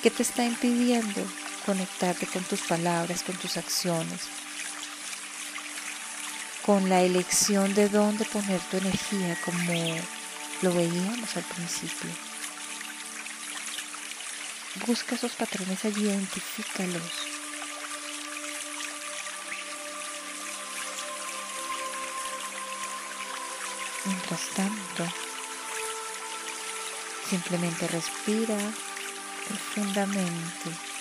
que 0.05 0.11
te 0.13 0.23
está 0.23 0.45
impidiendo 0.45 1.21
conectarte 1.67 2.29
con 2.29 2.45
tus 2.45 2.61
palabras, 2.61 3.25
con 3.25 3.35
tus 3.39 3.57
acciones, 3.57 4.21
con 6.65 6.89
la 6.89 7.03
elección 7.03 7.75
de 7.75 7.89
dónde 7.91 8.25
poner 8.25 8.61
tu 8.71 8.79
energía 8.79 9.39
como 9.45 9.97
lo 10.63 10.73
veíamos 10.73 11.37
al 11.37 11.43
principio. 11.43 12.11
Busca 14.87 15.15
esos 15.15 15.33
patrones 15.33 15.85
allí, 15.85 16.05
identifícalos. 16.05 17.03
Mientras 24.07 24.41
tanto, 24.57 25.07
simplemente 27.29 27.89
respira 27.89 28.57
profundamente. 29.47 30.94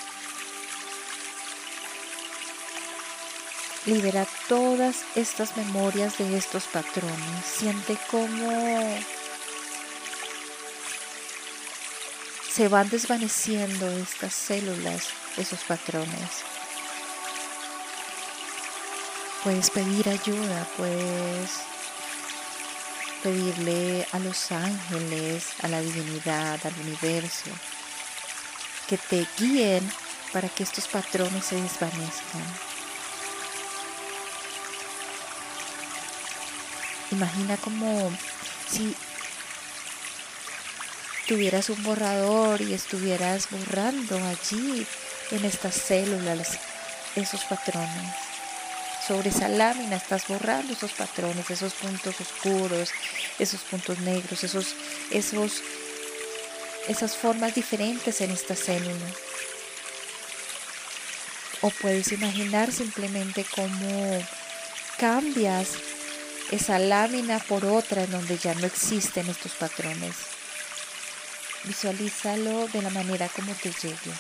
Libera 3.86 4.26
todas 4.48 5.04
estas 5.16 5.58
memorias 5.58 6.18
de 6.18 6.38
estos 6.38 6.64
patrones. 6.66 7.46
Siente 7.46 7.98
cómo 8.10 8.98
se 12.50 12.70
van 12.70 12.90
desvaneciendo 12.90 13.90
estas 13.90 14.34
células, 14.34 15.10
esos 15.36 15.60
patrones. 15.62 16.44
Puedes 19.44 19.70
pedir 19.70 20.08
ayuda, 20.08 20.66
puedes 20.78 21.52
pedirle 23.22 24.08
a 24.14 24.20
los 24.20 24.52
ángeles, 24.54 25.48
a 25.62 25.68
la 25.68 25.82
divinidad, 25.82 26.60
al 26.66 26.74
universo, 26.86 27.50
que 28.88 28.98
te 28.98 29.28
guíen 29.38 29.92
para 30.32 30.48
que 30.48 30.64
estos 30.64 30.88
patrones 30.88 31.44
se 31.44 31.56
desvanezcan. 31.56 32.73
Imagina 37.14 37.58
como 37.58 38.12
si 38.68 38.96
tuvieras 41.28 41.70
un 41.70 41.84
borrador 41.84 42.60
y 42.62 42.74
estuvieras 42.74 43.50
borrando 43.52 44.18
allí 44.18 44.88
en 45.30 45.46
estas 45.46 45.76
células 45.76 46.58
esos 47.16 47.44
patrones. 47.44 48.16
Sobre 49.08 49.30
esa 49.30 49.48
lámina 49.48 49.98
estás 49.98 50.28
borrando 50.28 50.74
esos 50.74 50.92
patrones, 50.94 51.52
esos 51.52 51.74
puntos 51.74 52.20
oscuros, 52.20 52.90
esos 53.38 53.62
puntos 53.62 54.00
negros, 54.00 54.44
esos, 54.44 54.74
esos, 55.12 55.62
esas 56.88 57.16
formas 57.16 57.54
diferentes 57.54 58.22
en 58.22 58.32
esta 58.32 58.56
célula. 58.56 59.06
O 61.62 61.70
puedes 61.70 62.12
imaginar 62.12 62.72
simplemente 62.72 63.46
cómo 63.56 64.20
cambias 64.98 65.93
esa 66.52 66.80
lámina 66.80 67.40
por 67.40 67.66
otra 67.66 68.04
en 68.04 68.12
donde 68.12 68.38
ya 68.38 68.54
no 68.56 68.66
existen 68.66 69.30
estos 69.30 69.54
patrones. 69.54 70.16
Visualízalo 71.64 72.68
de 72.68 72.82
la 72.82 72.90
manera 72.90 73.30
como 73.30 73.54
te 73.54 73.72
llegue. 73.72 74.14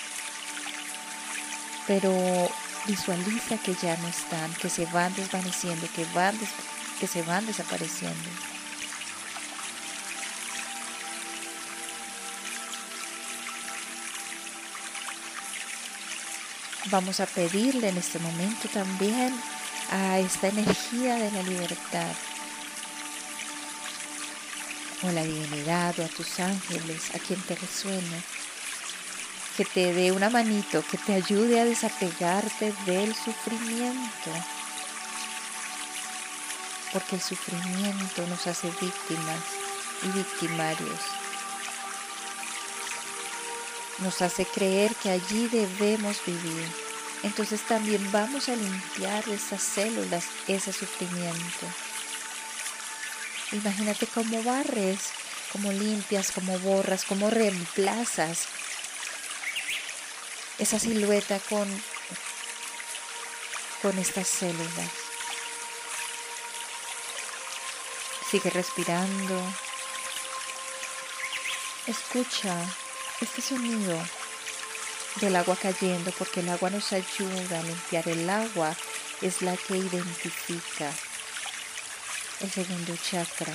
Pero 1.88 2.50
visualiza 2.88 3.58
que 3.58 3.76
ya 3.76 3.98
no 3.98 4.08
están, 4.08 4.54
que 4.56 4.70
se 4.70 4.86
van 4.88 5.14
desvaneciendo, 5.16 5.88
que, 5.96 6.06
van 6.14 6.38
que 7.00 7.08
se 7.08 7.22
van 7.24 7.46
desapareciendo. 7.46 8.30
Vamos 16.88 17.20
a 17.20 17.26
pedirle 17.26 17.90
en 17.90 17.98
este 17.98 18.20
momento 18.20 18.68
también 18.70 19.34
a 19.94 20.18
esta 20.18 20.48
energía 20.48 21.16
de 21.16 21.32
la 21.32 21.44
libertad 21.44 22.16
o 25.04 25.08
a 25.08 25.12
la 25.12 25.24
divinidad 25.24 26.00
o 26.00 26.04
a 26.04 26.08
tus 26.08 26.40
ángeles, 26.40 27.14
a 27.14 27.20
quien 27.20 27.40
te 27.42 27.56
resuene, 27.56 28.24
que 29.56 29.66
te 29.66 29.94
dé 29.94 30.12
una 30.12 30.32
manito, 30.32 30.84
que 30.90 30.98
te 30.98 31.14
ayude 31.14 31.62
a 31.62 31.66
desapegarte 31.66 32.74
del 32.88 33.14
sufrimiento. 33.14 34.32
Porque 36.92 37.18
el 37.18 37.22
sufrimiento 37.22 38.26
nos 38.28 38.48
hace 38.48 38.70
víctimas 38.82 39.42
y 40.02 40.08
victimarios. 40.08 41.00
Nos 44.00 44.24
hace 44.24 44.46
creer 44.46 44.96
que 44.96 45.12
allí 45.12 45.48
debemos 45.50 46.18
vivir. 46.26 46.83
Entonces 47.24 47.62
también 47.62 48.12
vamos 48.12 48.50
a 48.50 48.56
limpiar 48.56 49.28
esas 49.30 49.64
células 49.64 50.26
ese 50.48 50.74
sufrimiento. 50.74 51.66
Imagínate 53.54 54.08
cómo 54.08 54.44
barres, 54.44 55.00
cómo 55.54 55.72
limpias, 55.72 56.32
cómo 56.32 56.60
borras, 56.60 57.06
cómo 57.06 57.30
reemplazas 57.30 58.48
esa 60.60 60.80
silueta 60.80 61.40
con, 61.40 61.68
con 63.82 63.98
estas 63.98 64.28
células. 64.28 64.90
Sigue 68.30 68.50
respirando. 68.50 69.42
Escucha 71.88 72.56
este 73.22 73.42
sonido 73.42 74.23
del 75.22 75.36
agua 75.36 75.56
cayendo 75.56 76.12
porque 76.12 76.42
el 76.42 76.50
agua 76.50 76.70
nos 76.70 76.94
ayuda 76.94 77.60
a 77.60 77.64
limpiar. 77.64 78.08
El 78.08 78.30
agua 78.30 78.76
es 79.22 79.42
la 79.42 79.56
que 79.58 79.78
identifica 79.78 80.92
el 82.42 82.52
segundo 82.52 82.96
chakra, 82.98 83.54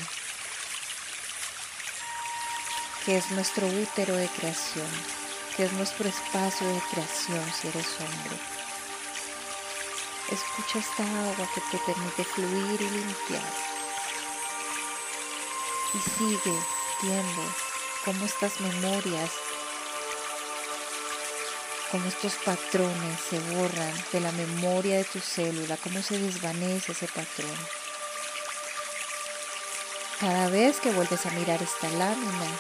que 3.04 3.16
es 3.18 3.30
nuestro 3.30 3.66
útero 3.66 4.14
de 4.16 4.28
creación 4.28 5.18
que 5.58 5.64
es 5.64 5.72
nuestro 5.72 6.08
espacio 6.08 6.68
de 6.68 6.80
creación 6.92 7.44
si 7.52 7.66
eres 7.66 7.88
hombre. 7.98 8.36
Escucha 10.30 10.78
esta 10.78 11.02
agua 11.02 11.48
que 11.52 11.60
te 11.62 11.78
permite 11.84 12.22
fluir 12.22 12.80
y 12.80 12.90
limpiar. 12.90 13.52
Y 15.94 15.98
sigue 15.98 16.56
viendo 17.02 17.42
cómo 18.04 18.24
estas 18.24 18.60
memorias, 18.60 19.32
cómo 21.90 22.06
estos 22.06 22.34
patrones 22.44 23.20
se 23.30 23.38
borran 23.54 23.92
de 24.12 24.20
la 24.20 24.32
memoria 24.32 24.98
de 24.98 25.04
tu 25.04 25.20
célula, 25.20 25.76
cómo 25.78 26.02
se 26.02 26.18
desvanece 26.18 26.92
ese 26.92 27.06
patrón. 27.06 27.56
Cada 30.20 30.48
vez 30.48 30.80
que 30.80 30.90
vuelves 30.90 31.24
a 31.26 31.30
mirar 31.30 31.62
esta 31.62 31.88
lámina, 31.90 32.50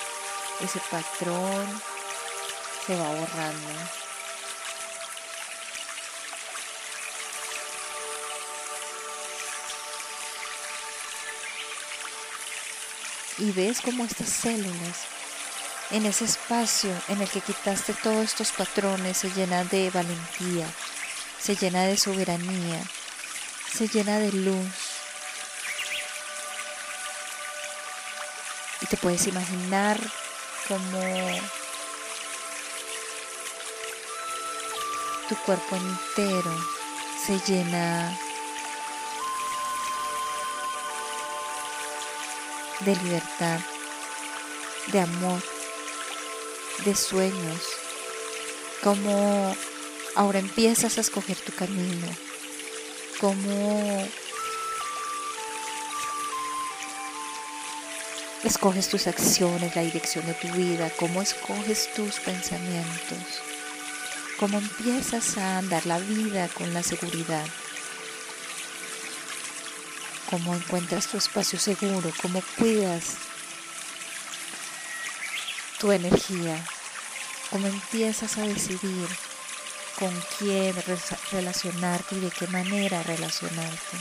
ese 0.60 0.80
patrón 0.90 1.82
se 2.86 2.96
va 2.96 3.08
borrando. 3.08 3.68
Y 13.38 13.52
ves 13.52 13.80
cómo 13.80 14.04
estas 14.04 14.30
células, 14.30 15.06
en 15.90 16.06
ese 16.06 16.24
espacio 16.24 16.90
en 17.08 17.20
el 17.20 17.28
que 17.28 17.40
quitaste 17.40 17.94
todos 17.94 18.24
estos 18.24 18.52
patrones, 18.52 19.16
se 19.16 19.30
llenan 19.30 19.68
de 19.68 19.90
valentía, 19.90 20.66
se 21.40 21.56
llena 21.56 21.84
de 21.84 21.96
soberanía, 21.96 22.82
se 23.72 23.88
llena 23.88 24.18
de 24.18 24.32
luz. 24.32 24.68
Y 28.80 28.86
te 28.86 28.96
puedes 28.96 29.26
imaginar 29.26 29.98
como 30.68 31.00
tu 35.28 35.36
cuerpo 35.36 35.76
entero 35.76 36.78
se 37.26 37.38
llena 37.40 38.18
de 42.80 42.96
libertad, 42.96 43.60
de 44.86 45.00
amor, 45.00 45.42
de 46.84 46.94
sueños, 46.94 47.60
como 48.82 49.56
ahora 50.14 50.38
empiezas 50.38 50.98
a 50.98 51.00
escoger 51.00 51.36
tu 51.38 51.52
camino, 51.52 52.06
como 53.20 54.06
escoges 58.44 58.88
tus 58.88 59.06
acciones, 59.06 59.74
la 59.76 59.82
dirección 59.82 60.26
de 60.26 60.34
tu 60.34 60.48
vida, 60.52 60.90
cómo 60.98 61.22
escoges 61.22 61.92
tus 61.94 62.20
pensamientos 62.20 63.42
cómo 64.38 64.58
empiezas 64.58 65.36
a 65.36 65.58
andar 65.58 65.84
la 65.86 65.98
vida 65.98 66.48
con 66.48 66.72
la 66.72 66.82
seguridad, 66.82 67.44
cómo 70.30 70.54
encuentras 70.54 71.08
tu 71.08 71.16
espacio 71.16 71.58
seguro, 71.58 72.12
cómo 72.22 72.40
cuidas 72.56 73.16
tu 75.78 75.92
energía, 75.92 76.64
cómo 77.50 77.66
empiezas 77.66 78.36
a 78.38 78.42
decidir 78.42 79.08
con 79.98 80.12
quién 80.38 80.74
relacionarte 81.32 82.16
y 82.16 82.20
de 82.20 82.30
qué 82.30 82.46
manera 82.48 83.02
relacionarte. 83.02 83.96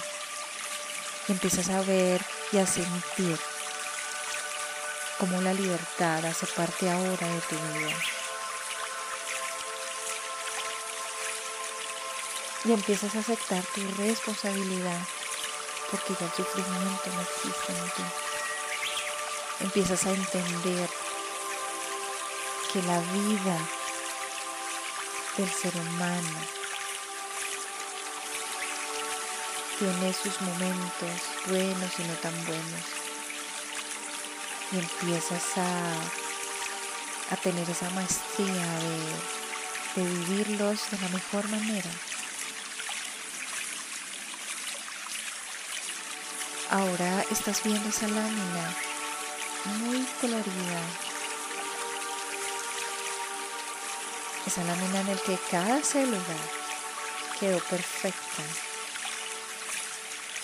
Y 1.27 1.31
empiezas 1.33 1.69
a 1.69 1.81
ver 1.81 2.23
y 2.51 2.57
a 2.57 2.67
sentir 2.67 3.37
cómo 5.19 5.41
la 5.41 5.53
libertad 5.53 6.25
hace 6.25 6.45
parte 6.47 6.89
ahora 6.89 7.27
de 7.27 7.41
tu 7.41 7.55
vida. 7.55 7.95
y 12.67 12.73
empiezas 12.73 13.15
a 13.15 13.19
aceptar 13.19 13.63
tu 13.73 13.81
responsabilidad 13.97 14.99
porque 15.89 16.13
ya 16.19 16.25
el 16.25 16.33
sufrimiento 16.33 17.09
no 17.13 17.21
existe 17.21 17.71
en 17.71 17.89
ti. 17.91 18.03
Empiezas 19.61 20.05
a 20.05 20.11
entender 20.11 20.89
que 22.73 22.81
la 22.83 22.99
vida 22.99 23.57
del 25.37 25.49
ser 25.49 25.75
humano 25.77 26.39
tiene 29.79 30.13
sus 30.13 30.41
momentos 30.41 31.21
buenos 31.47 31.99
y 31.99 32.03
no 32.03 32.13
tan 32.15 32.45
buenos. 32.45 32.83
Y 34.71 34.79
empiezas 34.79 35.57
a, 35.57 37.33
a 37.33 37.37
tener 37.37 37.69
esa 37.69 37.89
maestría 37.91 38.79
de, 38.79 40.01
de 40.01 40.09
vivirlos 40.09 40.91
de 40.91 40.97
la 40.99 41.09
mejor 41.09 41.47
manera. 41.49 41.89
Ahora 46.69 47.23
estás 47.31 47.63
viendo 47.63 47.87
esa 47.87 48.07
lámina 48.07 48.75
muy 49.79 50.05
colorida. 50.19 50.81
Esa 54.47 54.63
lámina 54.63 55.01
en 55.01 55.07
la 55.07 55.21
que 55.21 55.37
cada 55.51 55.83
célula 55.83 56.37
quedó 57.37 57.59
perfecta. 57.59 58.43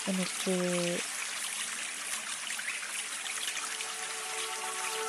En 0.07 0.19
el 0.19 0.27
que 0.43 0.99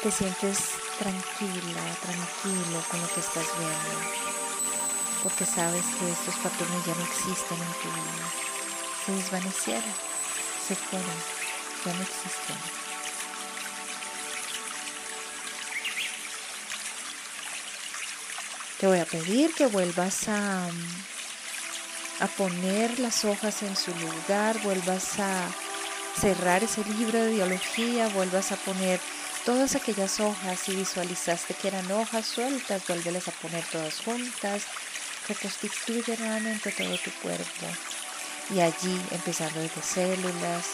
te 0.00 0.10
sientes 0.12 0.58
tranquila, 1.00 1.82
tranquilo 2.02 2.84
con 2.88 3.00
lo 3.00 3.08
que 3.08 3.18
estás 3.18 3.46
viendo, 3.58 4.00
porque 5.24 5.44
sabes 5.44 5.84
que 5.98 6.12
estos 6.12 6.36
patrones 6.36 6.86
ya 6.86 6.94
no 6.94 7.02
existen 7.02 7.58
en 7.58 7.72
tu 7.82 7.88
vida, 7.90 8.26
se 9.04 9.12
desvanecieron, 9.12 9.94
se 10.68 10.76
fueron, 10.76 11.18
ya 11.84 11.94
no 11.94 12.02
existen. 12.02 12.83
Te 18.78 18.86
voy 18.88 18.98
a 18.98 19.04
pedir 19.04 19.54
que 19.54 19.66
vuelvas 19.66 20.28
a, 20.28 20.66
a 22.20 22.26
poner 22.36 22.98
las 22.98 23.24
hojas 23.24 23.62
en 23.62 23.76
su 23.76 23.92
lugar, 23.94 24.60
vuelvas 24.62 25.18
a 25.20 25.48
cerrar 26.20 26.64
ese 26.64 26.84
libro 26.84 27.18
de 27.20 27.32
biología, 27.32 28.08
vuelvas 28.08 28.50
a 28.52 28.56
poner 28.56 29.00
todas 29.44 29.76
aquellas 29.76 30.18
hojas, 30.20 30.58
si 30.58 30.74
visualizaste 30.74 31.54
que 31.54 31.68
eran 31.68 31.90
hojas 31.92 32.26
sueltas, 32.26 32.86
vuélvelas 32.88 33.28
a 33.28 33.32
poner 33.32 33.64
todas 33.70 34.00
juntas, 34.00 34.64
reconstituye 35.28 36.16
nuevamente 36.18 36.72
todo 36.72 36.96
tu 36.98 37.10
cuerpo. 37.22 37.66
Y 38.50 38.60
allí, 38.60 39.00
empezando 39.12 39.60
desde 39.60 39.82
células, 39.82 40.66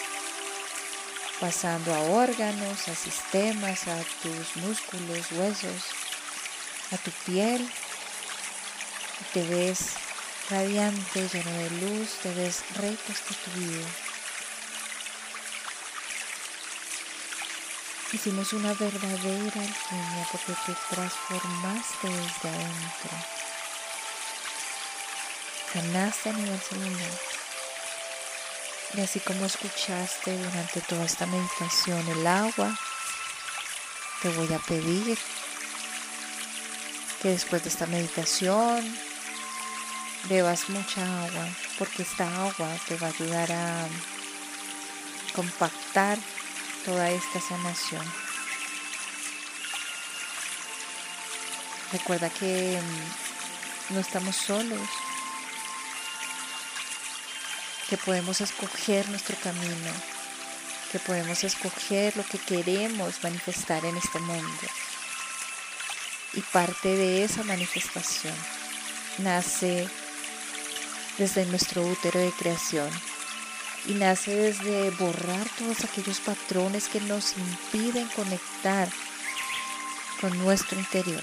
pasando 1.39 1.95
a 1.95 2.01
órganos, 2.01 2.89
a 2.89 2.95
sistemas, 2.95 3.87
a 3.89 3.97
tus 4.23 4.57
músculos, 4.57 5.33
huesos, 5.33 5.85
a 6.93 6.97
tu 6.97 7.11
piel, 7.25 7.69
te 9.33 9.43
ves 9.47 9.95
radiante, 10.51 11.29
lleno 11.29 11.51
de 11.51 11.71
luz, 11.71 12.11
te 12.23 12.35
ves 12.35 12.63
reconstituido. 12.77 13.87
Hicimos 18.13 18.53
una 18.53 18.75
verdadera 18.75 19.61
alquimia 19.61 20.29
porque 20.33 20.53
te 20.67 20.75
transformaste 20.91 22.09
desde 22.09 22.49
adentro. 22.49 23.11
Ganaste 25.75 26.31
a 26.31 26.33
nivel 26.33 26.61
celular. 26.61 27.21
Y 28.95 29.01
así 29.01 29.21
como 29.21 29.47
escuchaste 29.47 30.37
durante 30.37 30.81
toda 30.81 31.05
esta 31.05 31.27
meditación 31.27 32.09
el 32.09 32.27
agua, 32.27 32.77
te 34.23 34.29
voy 34.31 34.53
a 34.53 34.59
pedir 34.59 35.17
que 37.23 37.29
después 37.29 37.63
de 37.63 37.69
esta 37.69 37.87
meditación 37.87 39.10
bebas 40.29 40.69
mucha 40.69 41.03
agua, 41.25 41.49
porque 41.79 42.03
esta 42.03 42.25
agua 42.45 42.69
te 42.87 42.97
va 42.97 43.09
a 43.09 43.11
ayudar 43.11 43.53
a 43.53 43.87
compactar 45.35 46.19
toda 46.85 47.11
esta 47.11 47.41
sanación. 47.41 48.05
Recuerda 51.93 52.31
que 52.31 52.81
mm, 52.81 53.95
no 53.95 54.01
estamos 54.01 54.37
solos, 54.37 54.89
que 57.89 57.97
podemos 57.97 58.41
escoger 58.41 59.09
nuestro 59.09 59.37
camino, 59.43 59.93
que 60.93 61.01
podemos 61.01 61.43
escoger 61.43 62.17
lo 62.17 62.25
que 62.25 62.39
queremos 62.39 63.23
manifestar 63.23 63.85
en 63.85 63.97
este 63.97 64.21
mundo. 64.21 64.67
Y 66.35 66.41
parte 66.43 66.95
de 66.95 67.25
esa 67.25 67.43
manifestación 67.43 68.37
nace 69.19 69.89
desde 71.21 71.45
nuestro 71.45 71.83
útero 71.83 72.19
de 72.19 72.33
creación 72.33 72.89
y 73.85 73.93
nace 73.93 74.35
desde 74.35 74.91
borrar 74.93 75.47
todos 75.59 75.85
aquellos 75.85 76.19
patrones 76.19 76.89
que 76.89 76.99
nos 77.03 77.37
impiden 77.37 78.09
conectar 78.17 78.89
con 80.19 80.37
nuestro 80.39 80.79
interior. 80.79 81.23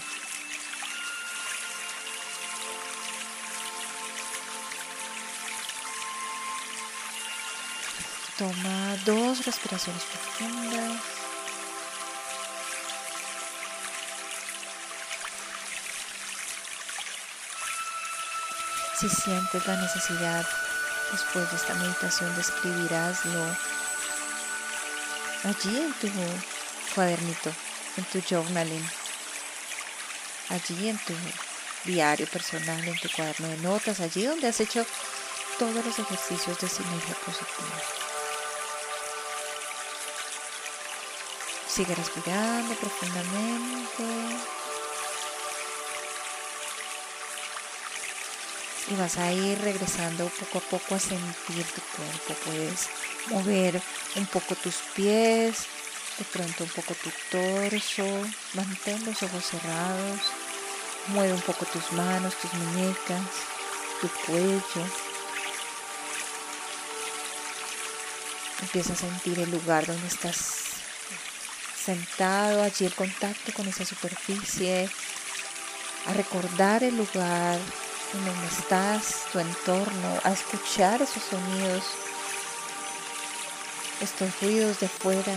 Toma 8.38 8.98
dos 9.04 9.44
respiraciones 9.48 10.04
profundas. 10.04 11.17
Si 19.00 19.10
sientes 19.10 19.68
la 19.68 19.76
necesidad 19.76 20.46
Después 21.12 21.50
de 21.50 21.56
esta 21.56 21.74
meditación 21.76 22.36
describiráslo 22.36 23.42
allí 25.46 25.78
en 25.78 25.94
tu 25.94 26.10
cuadernito, 26.94 27.52
en 27.96 28.04
tu 28.06 28.22
journaling, 28.22 28.90
allí 30.50 30.90
en 30.90 30.98
tu 30.98 31.14
diario 31.86 32.28
personal, 32.28 32.86
en 32.86 33.00
tu 33.00 33.10
cuaderno 33.10 33.48
de 33.48 33.58
notas, 33.58 34.02
allí 34.02 34.26
donde 34.26 34.48
has 34.48 34.60
hecho 34.60 34.86
todos 35.58 35.86
los 35.86 35.98
ejercicios 35.98 36.60
de 36.60 36.68
sinergia 36.68 37.16
positiva. 37.26 37.82
Sigue 41.70 41.96
respirando 41.96 42.76
profundamente. 42.76 44.57
Y 48.90 48.96
vas 48.96 49.18
a 49.18 49.32
ir 49.32 49.60
regresando 49.60 50.30
poco 50.30 50.60
a 50.60 50.62
poco 50.62 50.96
a 50.96 51.00
sentir 51.00 51.66
tu 51.66 51.82
cuerpo. 51.96 52.34
Puedes 52.46 52.88
mover 53.28 53.82
un 54.16 54.26
poco 54.28 54.56
tus 54.56 54.76
pies, 54.96 55.66
de 56.18 56.26
pronto 56.26 56.64
un 56.64 56.70
poco 56.70 56.94
tu 56.96 57.12
torso, 57.30 58.06
mantén 58.54 59.04
los 59.06 59.22
ojos 59.24 59.46
cerrados, 59.46 60.22
mueve 61.08 61.34
un 61.34 61.42
poco 61.42 61.66
tus 61.66 61.92
manos, 61.92 62.36
tus 62.36 62.54
muñecas, 62.54 63.22
tu 64.02 64.08
cuello. 64.26 64.86
Empieza 68.62 68.94
a 68.94 68.96
sentir 68.96 69.40
el 69.40 69.52
lugar 69.52 69.86
donde 69.86 70.08
estás 70.08 70.38
sentado, 71.84 72.64
allí 72.64 72.86
el 72.86 72.96
contacto 72.96 73.54
con 73.54 73.68
esa 73.68 73.86
superficie, 73.86 74.90
a 76.08 76.14
recordar 76.14 76.84
el 76.84 76.98
lugar 76.98 77.60
en 78.14 78.26
donde 78.26 78.48
estás, 78.48 79.26
tu 79.32 79.40
entorno, 79.40 80.20
a 80.24 80.32
escuchar 80.32 81.02
esos 81.02 81.24
sonidos, 81.24 81.84
estos 84.02 84.42
ruidos 84.42 84.80
de 84.80 84.88
fuera. 84.88 85.34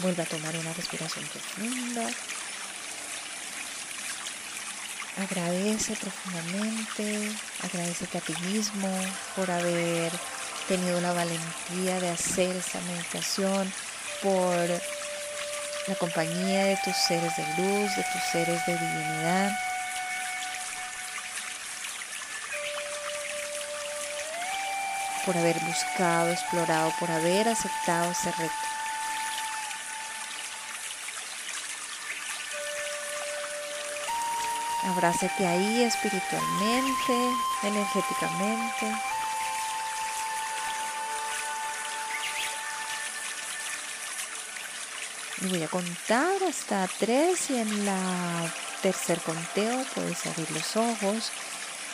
Vuelve 0.00 0.22
a 0.22 0.26
tomar 0.26 0.54
una 0.56 0.72
respiración 0.72 1.24
profunda. 1.26 2.08
Agradece 5.18 5.96
profundamente, 5.96 7.32
agradecete 7.62 8.18
a 8.18 8.20
ti 8.20 8.34
mismo 8.42 8.88
por 9.34 9.50
haber 9.50 10.12
tenido 10.68 11.00
la 11.00 11.12
valentía 11.12 12.00
de 12.00 12.10
hacer 12.10 12.54
esta 12.56 12.80
meditación, 12.80 13.72
por 14.22 14.68
la 15.86 15.94
compañía 15.94 16.64
de 16.64 16.76
tus 16.78 16.96
seres 16.96 17.36
de 17.36 17.44
luz, 17.56 17.96
de 17.96 18.02
tus 18.02 18.22
seres 18.32 18.66
de 18.66 18.76
divinidad. 18.76 19.52
por 25.24 25.36
haber 25.36 25.58
buscado, 25.58 26.30
explorado, 26.30 26.92
por 27.00 27.10
haber 27.10 27.48
aceptado 27.48 28.12
ese 28.12 28.30
reto. 28.30 28.54
Abrázate 34.84 35.44
ahí 35.44 35.82
espiritualmente, 35.82 37.34
energéticamente. 37.64 39.15
Voy 45.48 45.62
a 45.62 45.68
contar 45.68 46.42
hasta 46.48 46.88
tres 46.98 47.50
y 47.50 47.58
en 47.58 47.86
la 47.86 48.52
tercer 48.82 49.18
conteo 49.20 49.84
puedes 49.94 50.26
abrir 50.26 50.50
los 50.50 50.76
ojos, 50.76 51.30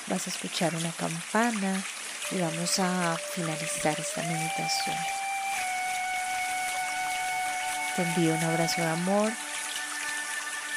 vas 0.06 0.26
a 0.26 0.30
escuchar 0.30 0.74
una 0.74 0.90
campana 0.92 1.82
y 2.30 2.40
vamos 2.40 2.78
a 2.78 3.16
finalizar 3.34 3.98
esta 4.00 4.22
meditación. 4.22 4.96
Te 7.94 8.02
envío 8.02 8.34
un 8.34 8.44
abrazo 8.44 8.80
de 8.80 8.88
amor 8.88 9.30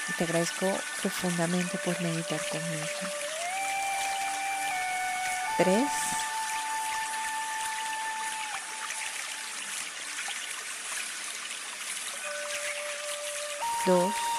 y 0.09 0.13
te 0.13 0.23
agradezco 0.25 0.69
profundamente 1.01 1.77
por 1.77 1.99
meditar 2.01 2.41
conmigo. 2.49 2.87
Tres 5.57 6.24
dos, 13.85 14.34